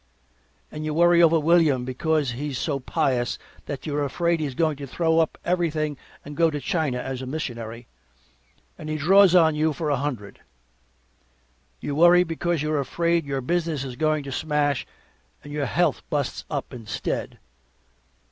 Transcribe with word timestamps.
and 0.71 0.83
you 0.83 0.95
worry 0.95 1.21
over 1.21 1.39
William 1.39 1.85
because 1.85 2.31
he's 2.31 2.57
so 2.57 2.79
pious 2.79 3.37
that 3.67 3.85
you're 3.85 4.03
afraid 4.03 4.39
he's 4.39 4.55
going 4.55 4.75
to 4.75 4.87
throw 4.87 5.19
up 5.19 5.37
everything 5.45 5.95
and 6.25 6.35
go 6.35 6.49
to 6.49 6.59
China 6.59 6.97
as 6.97 7.21
a 7.21 7.27
missionary, 7.27 7.85
and 8.79 8.89
he 8.89 8.97
draws 8.97 9.35
on 9.35 9.53
you 9.53 9.73
for 9.73 9.91
a 9.91 9.97
hundred; 9.97 10.39
you 11.79 11.93
worry 11.93 12.23
because 12.23 12.63
you're 12.63 12.79
afraid 12.79 13.27
your 13.27 13.41
business 13.41 13.83
is 13.83 13.95
going 13.95 14.23
to 14.23 14.31
smash, 14.31 14.87
and 15.43 15.53
your 15.53 15.67
health 15.67 16.01
busts 16.09 16.45
up 16.49 16.73
instead. 16.73 17.37